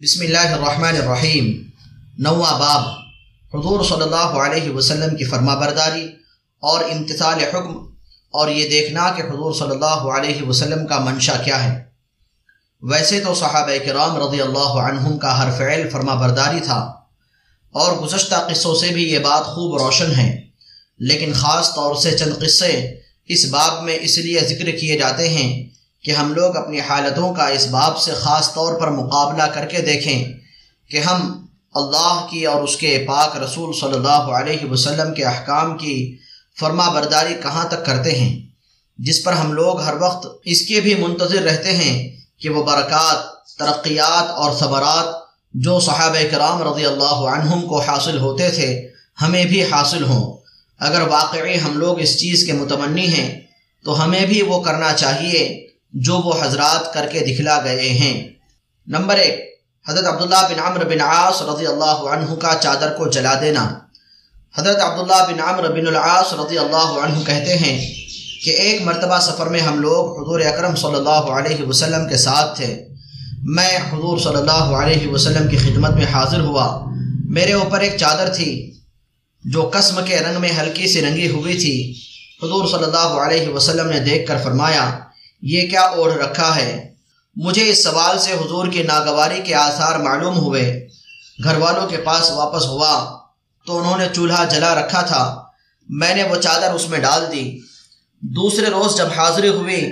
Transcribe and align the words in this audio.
بسم 0.00 0.22
اللہ 0.22 0.38
الرحمن 0.38 0.96
الرحیم۔ 0.96 1.62
نواں 2.18 2.58
باب۔ 2.58 2.82
حضور 3.54 3.84
صلی 3.84 4.02
اللہ 4.02 4.16
علیہ 4.16 4.70
وسلم 4.70 5.16
کی 5.16 5.24
فرما 5.24 5.54
برداری 5.54 6.08
اور 6.60 6.84
امتثال 6.84 7.38
حکم 7.38 7.86
اور 8.30 8.48
یہ 8.48 8.68
دیکھنا 8.68 9.12
کہ 9.16 9.22
حضور 9.22 9.54
صلی 9.54 9.70
اللہ 9.70 9.84
علیہ 9.84 10.42
وسلم 10.42 10.86
کا 10.86 10.98
منشا 10.98 11.36
کیا 11.36 11.64
ہے۔ 11.64 11.84
ویسے 12.82 13.20
تو 13.20 13.34
صحابہ 13.34 13.86
کرام 13.86 14.16
رضی 14.16 14.40
اللہ 14.40 14.68
عنہم 14.88 15.18
کا 15.18 15.38
ہر 15.38 15.58
فعل 15.58 15.88
فرما 15.90 16.14
برداری 16.14 16.60
تھا 16.60 16.78
اور 17.72 17.92
گزشتہ 17.96 18.48
قصوں 18.50 18.74
سے 18.74 18.88
بھی 18.88 19.12
یہ 19.12 19.18
بات 19.18 19.44
خوب 19.44 19.82
روشن 19.82 20.14
ہے۔ 20.16 20.46
لیکن 20.98 21.32
خاص 21.32 21.74
طور 21.74 21.94
سے 21.94 22.18
چند 22.18 22.32
قصے 22.40 22.94
اس 23.28 23.46
باب 23.50 23.82
میں 23.82 23.98
اس 24.00 24.18
لیے 24.18 24.40
ذکر 24.40 24.70
کیے 24.70 24.98
جاتے 24.98 25.28
ہیں 25.28 25.68
کہ 26.04 26.10
ہم 26.10 26.32
لوگ 26.32 26.56
اپنی 26.56 26.80
حالتوں 26.80 27.34
کا 27.34 27.46
اس 27.46 27.66
باب 27.66 27.98
سے 27.98 28.12
خاص 28.12 28.54
طور 28.54 28.80
پر 28.80 28.90
مقابلہ 28.90 29.42
کر 29.42 29.66
کے 29.66 29.82
دیکھیں 29.82 30.32
کہ 30.90 30.96
ہم 30.96 31.46
اللہ 31.74 32.26
کی 32.30 32.46
اور 32.46 32.62
اس 32.62 32.76
کے 32.76 33.04
پاک 33.08 33.36
رسول 33.36 33.72
صلی 33.72 33.94
اللہ 33.94 34.08
علیہ 34.08 34.70
وسلم 34.70 35.14
کے 35.14 35.24
احکام 35.24 35.78
کی 35.78 36.16
فرما 36.60 36.88
برداری 36.88 37.34
کہاں 37.42 37.68
تک 37.68 37.86
کرتے 37.86 38.10
ہیں؟ 38.10 38.46
جس 38.98 39.24
پر 39.24 39.32
ہم 39.32 39.52
لوگ 39.52 39.80
ہر 39.80 39.94
وقت 40.00 40.26
اس 40.44 40.66
کے 40.66 40.80
بھی 40.80 40.94
منتظر 40.94 41.42
رہتے 41.42 41.76
ہیں 41.76 42.16
کہ 42.40 42.48
وہ 42.48 42.62
برکات، 42.62 43.46
ترقیات 43.58 44.30
اور 44.30 44.52
صبرات 44.52 45.14
جو 45.54 45.80
صحابہ 45.80 46.22
کرام 46.30 46.62
رضی 46.62 46.86
اللہ 46.86 47.26
عنہم 47.34 47.66
کو 47.66 47.80
حاصل 47.80 48.18
ہوتے 48.18 48.50
تھے، 48.50 48.88
ہمیں 49.22 49.44
بھی 49.44 49.64
حاصل 49.64 50.04
ہوں۔ 50.04 50.38
اگر 50.78 51.00
واقعی 51.00 51.60
ہم 51.60 51.78
لوگ 51.78 52.00
اس 52.00 52.20
چیز 52.20 52.46
کے 52.46 52.52
متمنی 52.52 53.06
ہیں، 53.06 53.40
تو 53.84 54.04
ہمیں 54.04 54.26
بھی 54.26 54.42
وہ 54.42 54.62
کرنا 54.62 54.92
چاہیے 54.92 55.63
جو 55.94 56.14
وہ 56.16 56.32
حضرات 56.42 56.94
کر 56.94 57.06
کے 57.12 57.20
دکھلا 57.20 57.60
گئے 57.64 57.88
ہیں۔ 57.88 58.28
نمبر 58.86 59.16
ایک، 59.16 59.58
حضرت 59.88 60.06
عبداللہ 60.06 60.48
بن 60.50 60.60
عمر 60.60 60.84
بن 60.84 61.00
عاص 61.00 61.42
رضی 61.42 61.66
اللہ 61.66 61.84
عنہ 61.84 62.34
کا 62.34 62.54
چادر 62.60 62.90
کو 62.90 63.06
جلا 63.06 63.40
دینا۔ 63.40 63.78
حضرت 64.58 64.80
عبداللہ 64.80 65.32
بن 65.32 65.40
عمر 65.40 65.72
بن 65.72 65.86
العاص 65.86 66.32
رضی 66.32 66.58
اللہ 66.58 66.98
عنہ 67.04 67.24
کہتے 67.26 67.56
ہیں 67.56 67.94
کہ 68.44 68.50
ایک 68.50 68.82
مرتبہ 68.82 69.18
سفر 69.18 69.46
میں 69.46 69.60
ہم 69.60 69.80
لوگ 69.80 70.22
حضور 70.22 70.40
اکرم 70.40 70.74
صلی 70.74 70.94
اللہ 70.94 71.10
علیہ 71.10 71.66
وسلم 71.66 72.08
کے 72.08 72.16
ساتھ 72.16 72.56
تھے۔ 72.56 72.84
میں 73.42 73.76
حضور 73.76 74.18
صلی 74.18 74.36
اللہ 74.36 74.76
علیہ 74.76 75.08
وسلم 75.08 75.48
کی 75.48 75.56
خدمت 75.56 75.90
میں 75.90 76.06
حاضر 76.12 76.40
ہوا۔ 76.40 76.90
میرے 77.24 77.52
اوپر 77.52 77.80
ایک 77.80 77.96
چادر 77.96 78.34
تھی 78.34 78.74
جو 79.44 79.70
قسم 79.72 80.00
کے 80.04 80.18
رنگ 80.18 80.40
میں 80.40 80.50
ہلکی 80.60 80.86
سی 80.86 81.02
رنگی 81.02 81.30
ہوئی 81.30 81.54
تھی۔ 81.54 81.94
حضور 82.42 82.66
صلی 82.66 82.84
اللہ 82.84 82.98
علیہ 82.98 83.48
وسلم 83.48 83.90
نے 83.90 84.00
دیکھ 84.00 84.28
کر 84.28 84.36
فرمایا 84.44 84.98
یہ 85.46 85.68
کیا 85.68 85.80
اوڑھ 85.80 86.14
رکھا 86.14 86.56
ہے؟ 86.56 86.94
مجھے 87.36 87.70
اس 87.70 87.84
سوال 87.84 88.18
سے 88.18 88.32
حضور 88.32 88.68
کی 88.68 88.82
ناگواری 88.82 89.40
کے 89.40 89.54
آثار 89.54 89.98
معلوم 89.98 90.36
ہوئے۔ 90.36 90.88
گھر 91.44 91.56
والوں 91.56 91.88
کے 91.88 91.96
پاس 91.96 92.30
واپس 92.30 92.66
ہوا 92.66 93.18
تو 93.66 93.78
انہوں 93.78 93.98
نے 93.98 94.08
چولہا 94.12 94.44
جلا 94.44 94.74
رکھا 94.74 95.00
تھا۔ 95.00 95.42
میں 95.88 96.14
نے 96.14 96.22
وہ 96.22 96.36
چادر 96.36 96.72
اس 96.72 96.88
میں 96.88 96.98
ڈال 96.98 97.32
دی۔ 97.32 97.58
دوسرے 98.20 98.66
روز 98.66 98.96
جب 98.96 99.06
حاضری 99.16 99.48
ہوئی 99.48 99.90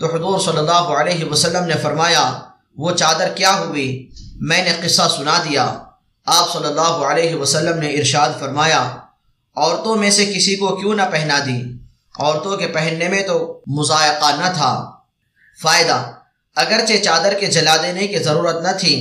تو 0.00 0.16
حضور 0.16 0.40
صلی 0.40 0.58
اللہ 0.58 0.72
علیہ 0.72 1.24
وسلم 1.24 1.64
نے 1.64 1.74
فرمایا، 1.82 2.40
وہ 2.76 2.92
چادر 2.92 3.28
کیا 3.28 3.58
ہوئی؟ 3.58 4.10
میں 4.40 4.64
نے 4.64 4.88
قصہ 4.88 5.02
سنا 5.16 5.42
دیا۔ 5.44 5.78
آپ 6.26 6.52
صلی 6.52 6.66
اللہ 6.66 6.80
علیہ 6.80 7.34
وسلم 7.34 7.78
نے 7.78 7.88
ارشاد 7.90 8.28
فرمایا، 8.40 8.96
عورتوں 9.56 9.96
میں 9.96 10.10
سے 10.10 10.26
کسی 10.26 10.56
کو 10.56 10.76
کیوں 10.76 10.94
نہ 10.94 11.02
پہنا 11.12 11.38
دی؟ 11.46 11.62
عورتوں 12.18 12.56
کے 12.56 12.66
پہننے 12.66 13.08
میں 13.08 13.22
تو 13.26 13.60
مذائقہ 13.66 14.26
نہ 14.36 14.52
تھا۔ 14.54 14.90
فائدہ۔ 15.58 15.98
اگرچہ 16.56 17.02
چادر 17.02 17.34
کے 17.40 17.46
جلا 17.46 17.76
دینے 17.82 18.06
کی 18.06 18.18
ضرورت 18.18 18.62
نہ 18.62 18.72
تھی، 18.80 18.94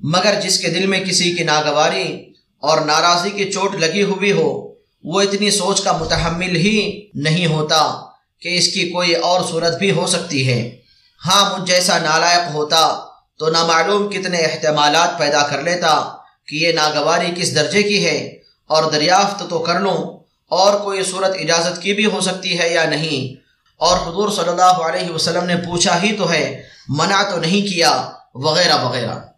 مگر 0.00 0.40
جس 0.40 0.58
کے 0.58 0.68
دل 0.68 0.86
میں 0.86 1.00
کسی 1.04 1.32
کی 1.34 1.44
ناگواری 1.44 2.08
اور 2.62 2.80
ناراضی 2.80 3.30
کی 3.30 3.50
چوٹ 3.52 3.74
لگی 3.74 4.02
ہوئی 4.02 4.32
ہو، 4.32 4.50
وہ 5.04 5.20
اتنی 5.20 5.50
سوچ 5.50 5.80
کا 5.80 5.92
متحمل 5.92 6.56
ہی 6.56 6.78
نہیں 7.14 7.46
ہوتا 7.46 7.82
کہ 8.42 8.56
اس 8.58 8.68
کی 8.68 8.88
کوئی 8.90 9.14
اور 9.28 9.40
صورت 9.50 9.78
بھی 9.78 9.90
ہو 9.90 10.06
سکتی 10.06 10.46
ہے۔ 10.48 10.60
ہاں 11.20 11.42
مجھ 11.50 11.66
جیسا 11.70 11.98
نالائق 11.98 12.54
ہوتا 12.54 12.82
تو 13.40 13.48
نامعلوم 13.50 14.08
کتنے 14.10 14.38
احتمالات 14.38 15.18
پیدا 15.18 15.42
کر 15.42 15.62
لیتا 15.62 15.92
کہ 16.48 16.56
یہ 16.56 16.72
ناگواری 16.72 17.30
کس 17.36 17.54
درجے 17.54 17.82
کی 17.82 18.04
ہے 18.06 18.18
اور 18.70 18.90
دریافت 18.92 19.42
تو 19.50 19.58
کر 19.58 19.80
لوں، 19.80 19.98
اور 20.50 20.78
کوئی 20.80 21.02
صورت 21.04 21.36
اجازت 21.40 21.80
کی 21.82 21.92
بھی 21.94 22.06
ہو 22.06 22.20
سکتی 22.20 22.58
ہے 22.58 22.68
یا 22.68 22.84
نہیں۔ 22.84 23.34
اور 23.76 23.96
حضور 23.96 24.28
صلی 24.28 24.48
اللہ 24.48 24.62
علیہ 24.62 25.10
وسلم 25.10 25.44
نے 25.44 25.56
پوچھا 25.56 26.02
ہی 26.02 26.16
تو 26.16 26.30
ہے، 26.30 26.62
منع 26.88 27.22
تو 27.22 27.36
نہیں 27.36 27.66
کیا، 27.66 28.10
وغیرہ 28.34 28.84
وغیرہ۔ 28.84 29.31